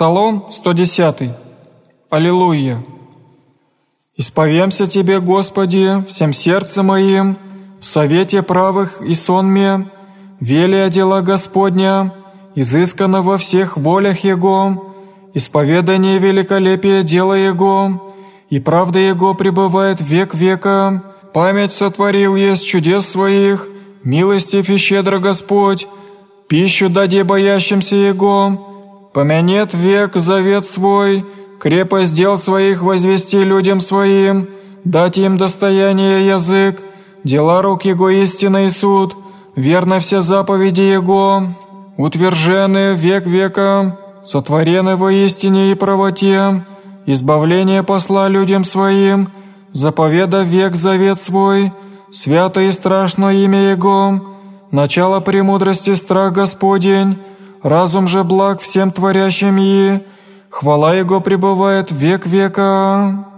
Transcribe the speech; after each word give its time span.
Псалом 0.00 0.46
110. 0.50 1.30
Аллилуйя. 2.08 2.82
Исповемся 4.16 4.86
Тебе, 4.86 5.20
Господи, 5.20 6.02
всем 6.08 6.32
сердцем 6.32 6.86
моим, 6.86 7.36
в 7.82 7.84
совете 7.84 8.42
правых 8.42 9.02
и 9.02 9.12
сонме, 9.12 9.90
велия 10.40 10.88
дела 10.88 11.20
Господня, 11.20 12.14
изысканно 12.54 13.20
во 13.20 13.36
всех 13.36 13.76
волях 13.76 14.24
Его, 14.24 14.94
исповедание 15.34 16.16
великолепия 16.16 17.02
дела 17.02 17.34
Его, 17.34 18.14
и 18.48 18.58
правда 18.58 19.00
Его 19.00 19.34
пребывает 19.34 20.00
век 20.00 20.34
века, 20.34 21.02
память 21.34 21.72
сотворил 21.72 22.36
есть 22.36 22.64
чудес 22.64 23.06
своих, 23.06 23.68
милостив 24.02 24.70
и 24.70 24.78
щедро 24.78 25.18
Господь, 25.18 25.86
пищу 26.48 26.88
даде 26.88 27.22
боящимся 27.22 27.96
Его, 27.96 28.69
Помянет 29.12 29.74
век 29.74 30.14
завет 30.14 30.66
свой, 30.66 31.26
крепость 31.58 32.14
дел 32.14 32.38
своих 32.38 32.80
возвести 32.80 33.42
людям 33.42 33.80
своим, 33.80 34.48
дать 34.84 35.18
им 35.18 35.36
достояние 35.36 36.26
язык, 36.28 36.80
дела 37.24 37.60
рук 37.60 37.84
его 37.84 38.08
истина 38.10 38.66
и 38.66 38.70
суд, 38.70 39.16
верно 39.56 39.98
все 39.98 40.20
заповеди 40.20 40.82
его, 40.82 41.42
утвержены 41.96 42.94
век 42.94 43.26
века, 43.26 43.98
сотворены 44.22 44.94
во 44.94 45.10
истине 45.10 45.72
и 45.72 45.74
правоте, 45.74 46.64
избавление 47.04 47.82
посла 47.82 48.28
людям 48.28 48.62
своим, 48.62 49.30
заповеда 49.72 50.42
век 50.42 50.76
завет 50.76 51.20
свой, 51.20 51.72
свято 52.12 52.60
и 52.60 52.70
страшно 52.70 53.34
имя 53.34 53.70
Его, 53.72 54.20
начало 54.70 55.18
премудрости 55.18 55.94
страх 55.94 56.32
Господень, 56.32 57.18
разум 57.62 58.06
же 58.06 58.24
благ 58.24 58.60
всем 58.60 58.90
творящим 58.90 59.56
и 59.58 60.00
хвала 60.48 60.94
Его 60.94 61.20
пребывает 61.20 61.90
век 61.90 62.26
века». 62.26 63.29